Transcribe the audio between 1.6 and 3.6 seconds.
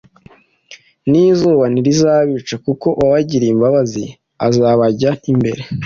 ntirizabica; kuko uwabagiriye